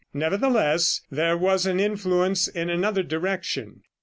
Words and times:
Nevertheless 0.15 1.01
there 1.11 1.37
was 1.37 1.67
an 1.67 1.79
influence 1.79 2.47
in 2.47 2.71
another 2.71 3.03
direction. 3.03 3.83